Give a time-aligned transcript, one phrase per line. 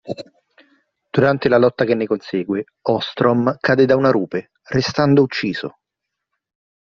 [1.11, 5.77] Durante la lotta che ne consegue, Ostrom cade da una rupe, restando ucciso.